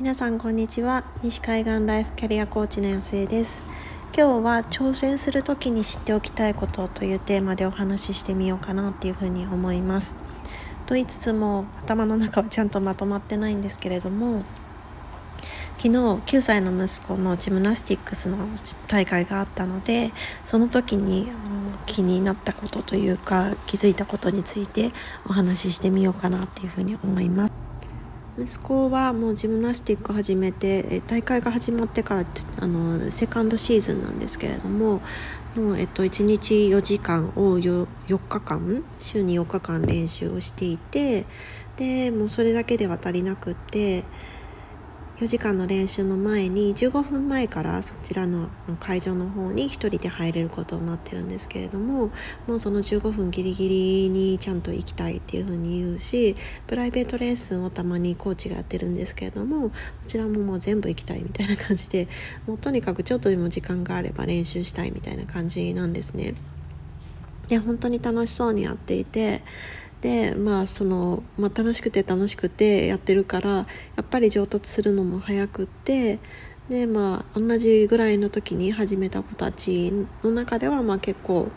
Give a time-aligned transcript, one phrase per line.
[0.00, 1.04] 皆さんこんにちは。
[1.22, 3.62] 西海岸ライフキャリアコーチの安江です。
[4.12, 10.16] 今日は挑戦する時に知っておきたいことというテーマでお話ししてみようかなっていうふうに思います。
[10.86, 14.42] と言いつつも頭の中はちゃんとまとまってないんですけれども
[15.78, 18.36] 昨日9歳の息子のジムナスティックスの
[18.88, 20.10] 大会があったので
[20.42, 24.90] その時にあの気になったことというか気づいたことについて
[25.24, 27.53] お話ししてみようかなっていうふうに思います。
[28.36, 32.24] 息子はもうジムナスティック始めて大会が始まってから
[32.58, 35.00] あのセカンドシーズンなんですけれども
[35.54, 41.26] もう、えっと、1日4時間を 4, 4日間週に4日間練習をしていて
[41.76, 44.02] でもうそれだけでは足りなくって
[45.24, 52.10] 4時間の練習の前に15分前からそちらの会場の方に1人で入れることになってるんですけれども
[52.46, 59.70] もうその15分ギリギリにちゃんと行きたいっていうふうに言うしプライベートレッスンをたまにコーチがやってるんですけれども
[60.02, 62.06] そちらももう全部行きたいみたいな感じで
[62.46, 66.34] もうとにかくちょっとでも時間があれば練習したいみたいな感じなんですね。
[67.48, 69.42] で本当に楽しそうにやっていて
[70.04, 73.64] でまあその、まあ、楽しくて楽しくてやってるからや
[74.02, 76.18] っぱり上達するのも早くって
[76.68, 81.48] でまあ同じぐらいの時に始めた子たちの中ではまあ結構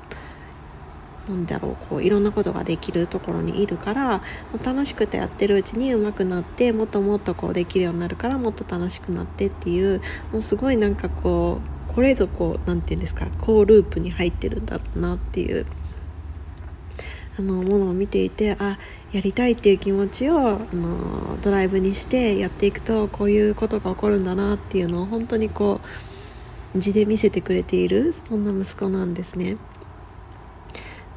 [1.27, 4.23] なんだろうこういろんなことができるところにいるから
[4.63, 11.59] 楽しくてやってるうちに上手くなってもっともっとこうできるようになるからもっと楽しくなってっていうもうすごいなんかこ
[11.89, 15.65] うこれぞこう何て言うんですかこうループに入ってるんだろうなっていう
[17.39, 18.77] あのものを見ていてあ
[19.11, 25.81] やりたいっていう気持ちをあのドライブにしてやっていくとこういうことが起こるんだなっていうのを本当にこ
[26.75, 29.57] う字で見せてくれているそんな息子なんですね。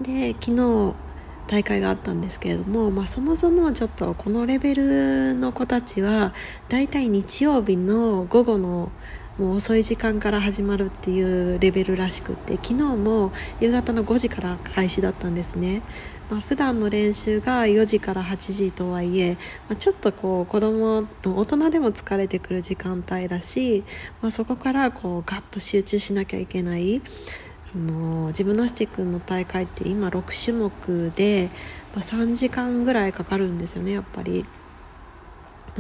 [0.01, 0.95] で昨日
[1.47, 6.33] 大会があったんですけれども、まあ、そもそもちょっとこのレベルの子たちは
[6.69, 8.93] だいたい日曜日の午後の
[9.41, 15.81] もう遅い時間から始まるっていうレベルらしくって昨日も夕方の5時から開始だったんですね、
[16.29, 23.83] まあ、普段の練習が4時から8時とはいえ、まあ、ちょっとこう子供大人でも疲れてくる時間帯だし、
[24.21, 27.01] まあ、そこからこうガッと集中しなきゃいけない
[27.75, 31.49] あのジムナスティックの大会って今6種目で、
[31.95, 34.45] ま、3時間ぐらいかかるんですよねやっぱり。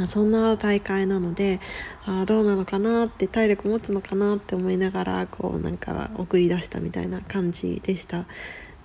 [0.06, 1.60] そんな大会なので
[2.04, 8.26] あどうなのかなって体力持つのかなって思いながらこうなんか送り出したみたいな感じでした。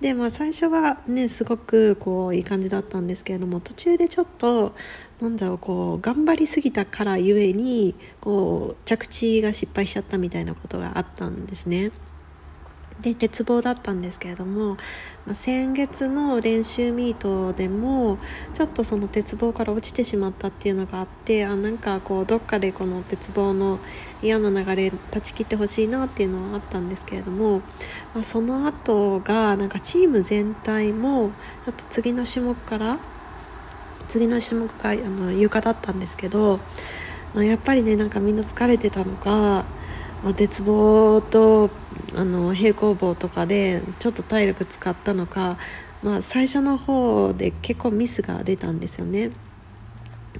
[0.00, 4.74] でまあ最初はねすごくこういい感じだったんですけれども途中でちょっと
[5.20, 11.92] なんだろうこう頑張りすぎたからゆえにこう着地が失敗しちゃったみたいなことがあったんですね。
[13.00, 14.76] で鉄棒だったんですけれども、
[15.26, 18.18] まあ、先月の練習ミートでも
[18.54, 23.78] ちょっとその鉄棒から落ちてしまったっていうのがあってあなんかこうどっかでこの鉄棒の
[24.22, 27.60] 嫌な流れ断ち切ってほしいなっていうのはあったんですけれども、
[28.14, 31.32] まあ、その後がなんかチーム全体も
[31.66, 32.98] ちょっと次の種目から
[34.08, 36.60] 次の種目があの床だったんですけど、
[37.34, 39.64] ま、やっぱりねなんかみんな疲れてたのか
[40.24, 41.70] まあ、鉄棒と
[42.14, 45.58] あの平行棒とかでちょっと体力使ったのか、
[46.02, 49.30] まあ、最初の方で結構ミスが出たんですよね。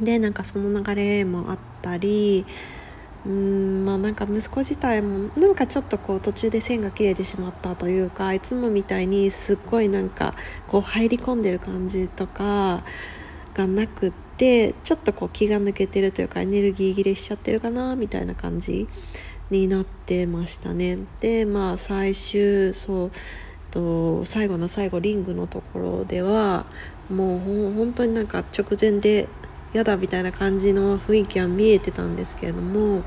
[0.00, 2.44] でなんかその流れもあったり
[3.24, 10.34] うんまあなんか息子自体もなんかちょっとこう途中で線が切れてしまったというかいつもみたいにすっごいなんか
[10.68, 12.84] こう入り込んでる感じとか
[13.54, 18.86] がなくってちょっとこう気が抜けてるというかエネルギー切れしちゃってるかなみたいな感じ
[19.50, 20.98] になってましたね。
[21.20, 23.10] でまあ最終そう
[23.70, 26.66] と最後の最後リングのところでは
[27.10, 27.38] もう
[27.72, 29.28] 本当になんか直前で
[29.74, 33.02] 嫌だみたいな感じの雰囲気は見えてたんですけれども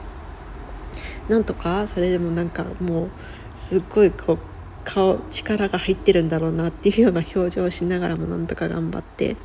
[1.28, 3.10] なんとかそれでもなんかもう
[3.54, 4.38] すっごいこう
[4.84, 9.36] 顔力が入ってるんだろうなっていうような表情をしながらもなんとか頑張って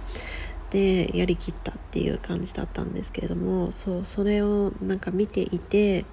[0.71, 6.05] でやりきったっていう感じだったんですけれどもそうそれをなんか見ていて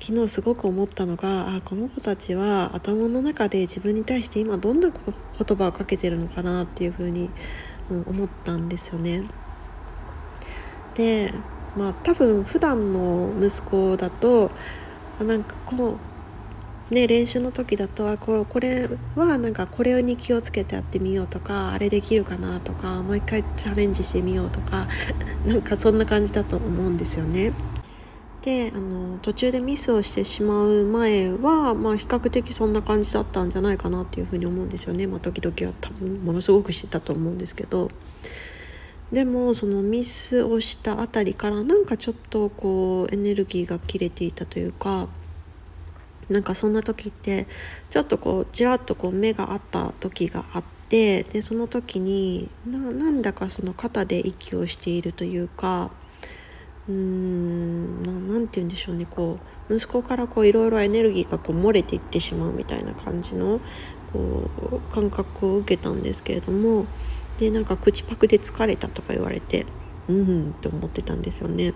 [0.00, 7.30] 昨日すごく思ったのがあこの子たちは頭の中で自分に対して今どんな言葉をかけてるのかなっていうふうに、
[7.90, 9.24] うん、思ったんですよね。
[10.94, 11.32] で
[11.76, 14.50] まあ多分普段の息子だと
[15.20, 15.98] なんかこの
[16.90, 24.88] ね、練習の時だとあここれはなんかこれに気をつけてやってみようとかあれできるかなとかもう一回チャレンジしてみようとか
[25.44, 27.52] なんかそんな感じだと思うんですよね。
[28.42, 35.76] であの途中でミスをしてしまう前は、まあ、比較的そんな感じだったんじゃないかなっていうふうに思うんですよね、まあ、時々は。
[35.80, 37.90] 多分ものすごくしてたと思うんですけど。
[39.12, 45.08] でもそのミスをしたあたりからなんかちょっとこうエネルギーが切れていたというか
[46.28, 47.46] なんかそんな時って
[47.88, 52.78] ちょっとこうちらっとこう目が合った時があってでその時にな
[53.10, 55.90] んだかその肩で息をしているというか
[56.88, 59.38] うーん何て言うんでしょうねこ
[59.68, 63.60] う息子からこういろいろエネルギーがこう漏れていってしまうみたいな感じの
[64.12, 66.86] こう感覚を受けたんですけれども
[67.36, 69.66] でなんか口パクで疲れたとか言われて
[70.08, 71.74] うんって思ってたんですよね。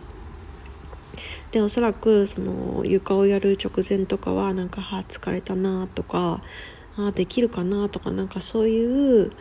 [1.50, 6.42] でおそらくその床をやる直前とかはなんか「はあ疲れたな」とか
[6.96, 9.32] 「あできるかな」とかなんかそういう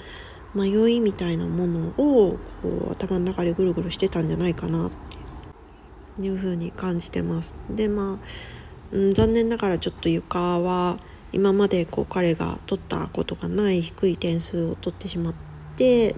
[0.53, 5.10] 迷いみたいなものをこう頭の中でぐるぐるしてたんじゃないかなって
[6.23, 7.55] いうふうに感じてます。
[7.69, 10.99] でまあ、うん、残念ながらちょっと床は
[11.33, 15.33] 今までこう彼が取ったことがない低い点数を取ってしまっ
[15.77, 16.15] て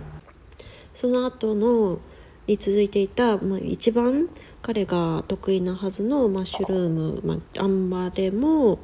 [0.94, 2.00] その後の
[2.48, 4.28] に続いていた、まあ、一番
[4.62, 8.80] 彼が得意なはずのマッシュルーム、まあ、あん馬でも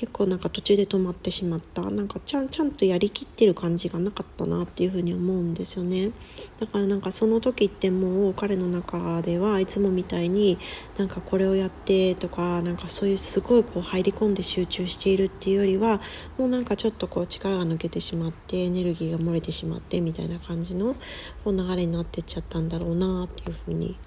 [0.00, 6.12] 結構なんか途中で止まってしまったなんかちゃんちゃんとやりきってる感じがなかったなっていうふうに思うんですよね
[6.58, 10.56] だからなんかその時ってもう彼の中ではいつもみたいに
[10.96, 16.00] なんかこれをやってとかなんかそういうすごいこう入り込んで集中しているっていうよりは
[16.38, 20.96] もうなんかちょっとこう力が抜けてしまってエネルギーが漏れてしまってみたいな感じの
[21.44, 23.98] こう流れになってっちゃったんだろうなっていうふうに、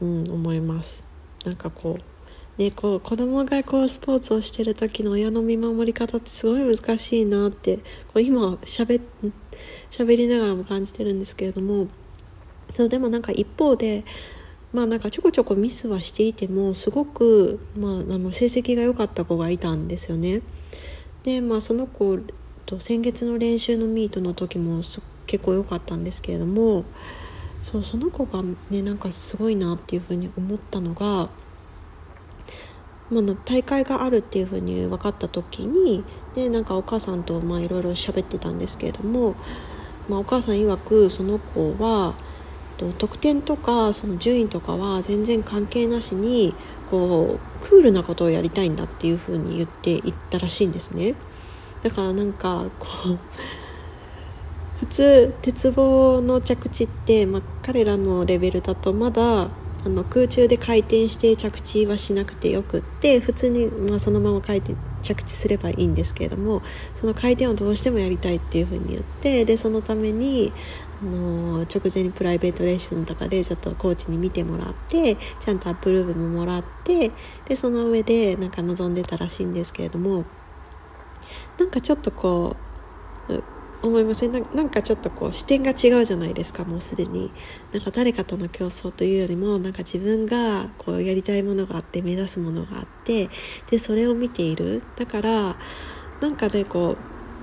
[0.00, 1.04] うん、思います。
[1.44, 2.17] なんかこう
[2.58, 7.82] ね、こう子供がこうスポーツをしてる時の親の見守り方ってすごい難しいなってこ
[8.16, 9.00] う今しゃべ
[9.92, 11.86] 喋りながらも感じてるんですけれども
[12.74, 14.04] そうでもなんか一方で
[14.72, 20.42] まあなんかちょこちょこミスはしていてもすごく、まあ、あの成績が良かった子がいたんですよね。
[21.22, 22.18] でまあその子
[22.66, 24.82] と先月の練習のミートの時も
[25.26, 26.84] 結構良かったんですけれども
[27.62, 31.30] そうその子がねなんかすごいなっていうふうに思ったのが。
[33.10, 39.34] まあ、大会があるっていうふうに分かった時にでなんかお母さんといろいろ喋ってたんですけれども、
[40.08, 42.14] まあ、お母さん曰くその子は
[42.98, 46.54] 得点とかその順位とかは全然関係なしに
[46.90, 51.14] こうクールなことをやりたいんだっていうふうに言っていったらしいんですね。
[51.82, 53.18] だからなんかこう
[54.78, 59.48] 普通鉄棒の着地って、まあ、彼らのレベルだとまだ
[59.88, 66.62] あの空中で回転して着地はしなくてよくって普通に、まあ、そのまま回転着地すればいいんですけれども
[66.96, 70.52] その回転をどうしてもやりたいっていうふうに言ってでそのために
[71.00, 77.12] あの直前にプライベートレッスンとかでちょっとコーチに見てもらってちゃんとアップルームももらって
[77.46, 80.26] でその上でなんか望んでたらしいんですけれども
[81.58, 82.56] なんかちょっとこ
[83.28, 83.42] う
[83.82, 84.32] 思いません。
[84.32, 86.64] なんかちょっとこう視点が違うじゃないですか。
[86.64, 87.30] もうすでに。
[87.72, 93.30] なんか誰かとの競争というよりもなんか自分がこうやりたいものがあって目指すものがあって
[93.70, 94.82] でそれを見ている。
[94.96, 95.56] だから
[96.20, 96.96] なんかねこ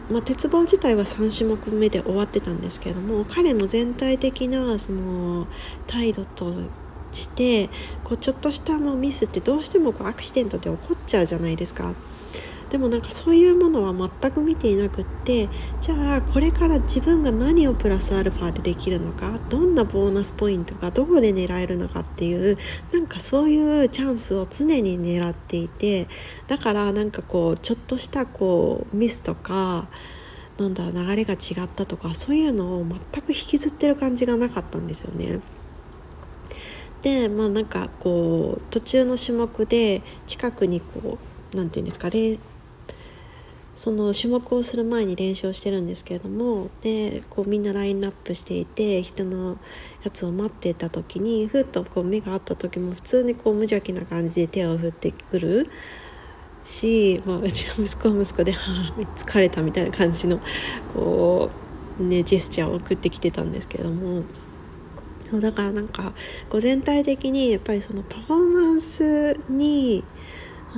[0.10, 5.48] う、まあ、鉄棒自体は3種目目で終わってたんですけども彼の全体的なその
[5.88, 6.54] 態度と
[7.14, 7.70] して
[8.04, 11.94] こうちょっとしたもミスってどうしてもこうアクシデントで起こっちゃうじゃないですか。
[12.75, 15.48] でもなんかそういうものは全く見ていなくって
[15.80, 22.57] じゃあこれから自分が何をプラスアルファでできるのかどんなボーナスポイントがどこで狙えるのかっていう
[22.92, 26.10] なんかそういうチャンスを常に狙っていて
[26.48, 29.88] だからなんかこうちょっとしたこうミスとか
[30.58, 35.39] なんだ流れが違ったとかそういうのを全く引きずってる感じがなかったんですよね。
[37.03, 42.10] でまあなんかこう途中の種目で近くにこう何て言うんですか
[43.75, 49.58] その種目をする前に練習をしてるんですけれどもでこうみんなラインナップしていて人の
[50.03, 55.70] やつを待ってた時にふっとこう目が合った時も普通にこう無邪気な感じで手を振ってくる
[56.63, 60.39] し、まあ、うちの息子は息子で「はあ疲れた」みたいな感じの
[60.94, 61.50] こ
[62.00, 64.24] う、ね、ジェスチャーを送ってきてたんですけれども。
[65.29, 66.13] そうだからなんか
[66.50, 70.03] こう全体的にやっぱりそのパフォーマンスに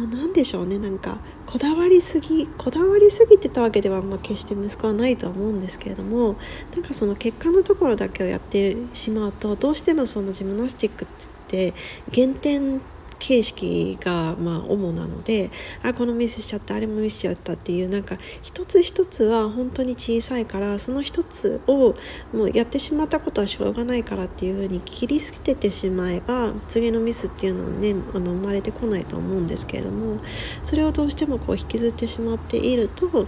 [0.06, 0.78] 何でしょうね。
[0.78, 6.36] なんかこだわりすぎこだわりすぎてたわけでは、まあ、決して息子はないとは思うんですけれども
[6.74, 11.74] なんかその結果のところだけをやってしまうとどうしてもそのジムナスティックっつって
[12.12, 12.82] 減点
[13.18, 15.52] 形式がまあ主なので
[15.84, 21.96] あこのミスしちゃったあれもミスしちゃったっていうなんか一つ一つは本当に小さいからその一つを
[22.34, 30.20] もうやってしまったことはしょうがないからっていうふうに切り捨ててしまえば次のミスっていうのはねあの生まれてこないと思うんですけれども
[30.64, 33.28] それをどうしてもこう引きずってしまっていると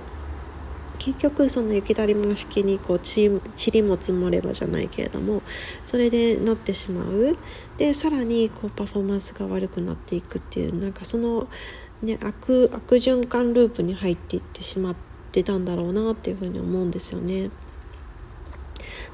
[0.99, 3.29] 結局その雪だるま式にこうち
[3.71, 5.41] りも積もればじゃないけれども
[5.81, 7.37] それでなってしまう
[7.77, 11.47] でさらにこうパフォーマンスが悪くなっていくっていうなんかその、
[12.03, 14.95] ね、悪悪循環ループに入っていってしまっ
[15.31, 17.49] てたんだろうなっていうふうに思うんですよね。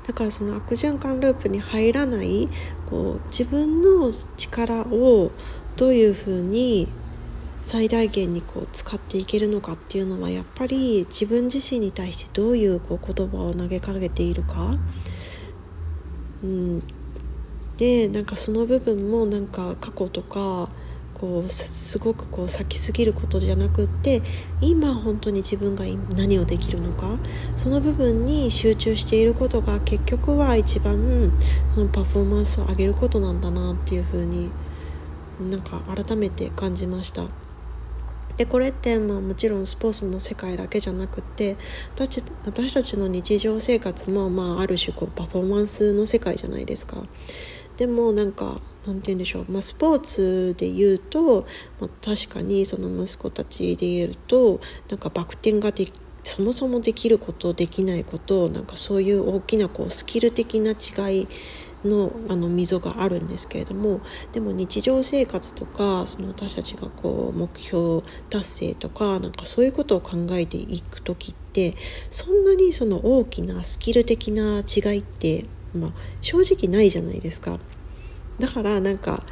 [0.05, 2.47] だからその悪循環ループに入らない
[2.85, 5.31] こう自分の力を
[5.75, 6.87] どういうふうに
[7.65, 14.77] 最大限にこう使っていけるのかっていうのはやっぱり自分自身に対してどういうこう言葉を投げかけているか、
[16.43, 16.84] うん、
[17.77, 20.69] でなんかその部分もなんか過去とか
[21.15, 24.22] こうすごくこう先すぎることじゃなくって
[24.62, 27.17] 今本当に自分が何をできるのか。
[27.55, 31.31] その部分に集中していることが結局は一番
[31.74, 34.51] そのパフォーマンスを上げることなんだなっていうふうに
[35.39, 37.44] なんか改めて感じました。
[38.37, 41.55] でこれって、まあ、もちろんスポーツの世界だけじゃなくて
[41.95, 46.97] 私私たちの日常生活も、まあ、ある種こうパフォーマンスの世界じゃないですか。
[47.77, 51.45] でもなんかなんて言うんでしょう、まあ、スポーツで言うと、
[51.81, 55.87] まあ、確かにその息子たちで言うとなんかバク転がで
[56.23, 61.27] そもそもできることできないことなんかそういう大きなこうスキル的な違い
[61.84, 64.01] のあの溝があるんですけれども
[64.32, 71.75] でも日常生活とかその私たちがこう目標達成とかなんかそういうことを考えていく時って
[72.10, 75.91] そんなにその大きなスキル的な違いって、まあ、
[76.22, 77.60] 正直ないじゃないですか。
[78.39, 79.24] だからなんか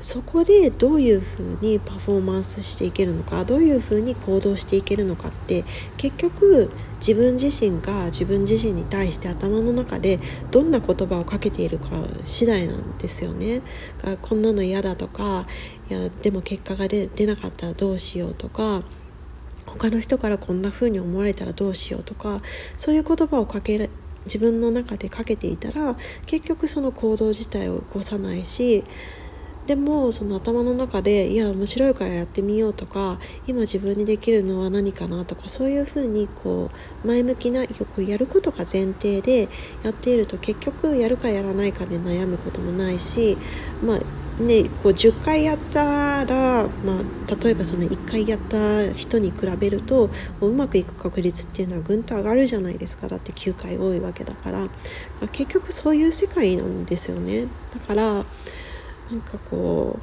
[0.00, 5.64] そこでどういうふうにパフォーマンスしていけるのかどういうふうに行動していけるのかって
[5.96, 11.88] 結局自分自身が自分自身に対して頭の中でどんな言葉をかけているか
[12.24, 13.62] 次第なんですよね。
[14.22, 15.46] こんなの嫌だとか
[15.90, 18.84] いやでも結果が出なかったらどうしようとか
[19.66, 22.40] 他の人からこんな風に思われたらどうしようとか
[22.76, 23.90] そういう言葉をかける
[24.24, 28.84] 自分の中でかけていたら結局その行動自体を起こさないし
[29.68, 36.70] でもその頭の中でいや面白いからやってみようとか今自分にできるのは何かなとかそういうふうにこ
[37.04, 39.50] う前向きなよくやることが前提で
[39.82, 43.36] やっていると結局やるかやらないかで悩むこともないし
[43.84, 50.08] まあねこう10回やったら、まあ、例えばその1回やった人に比べると
[50.40, 54.68] うまくいく確率っていうのはぐんと上がるじゃないですかだって9回多いわけだから、ま
[55.24, 57.48] あ、結局そういう世界なんですよね。
[57.74, 58.24] だから
[59.10, 60.02] なんかこう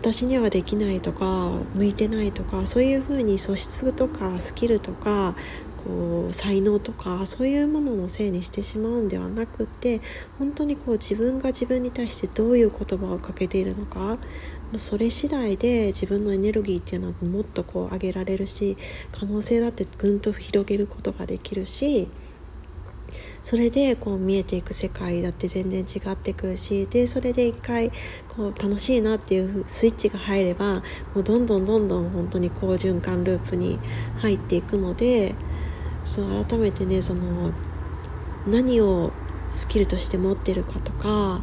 [0.00, 5.36] 私にはできないとか向いてないとかそういうふうに素質とかスキルとか
[5.84, 10.00] こう才能とかそういうもののせいにしてしまうんではなくって
[10.38, 14.18] 本当にこう自分が自分に対してどういう言葉をかけているのか
[14.76, 18.76] それ次第で自分のエネルギーっていうのはもっとこう上げられるし
[19.10, 22.08] 可能性だってぐんと広げることができるし
[23.42, 27.90] それでこう見えていく世界だって全然違ってくるしでそれで一回
[28.28, 30.82] こう楽しいなっていうスイッチが入れば
[31.14, 33.78] もうどんどんどんどん本当に好循環ループに
[34.18, 35.34] 入っていくので
[36.04, 37.52] そう改めてねその
[38.46, 39.12] 何を
[39.50, 41.40] スキルとして持ってるかとか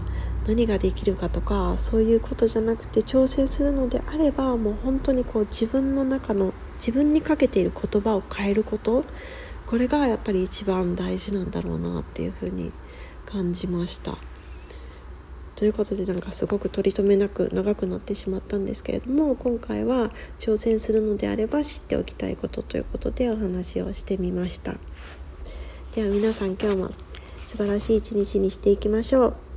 [0.48, 9.06] 何ができるかとかそういうことじゃなくて挑戦するのであればもう本当にこう自分の中の自分にかけている言葉を変えること
[9.70, 12.72] これがやっぱり一番大事なんだろうなっていうふうに
[13.28, 14.18] 感じました。
[15.56, 20.10] ということでなんかすごく取り留めなく長くなってしまったんですけれども今回は
[20.40, 24.78] 挑戦するのであれば知っておきたいことということでお話をしてみました。
[25.94, 26.90] では皆さん今日も
[27.46, 29.49] 素晴らしい一日にしていきましょう。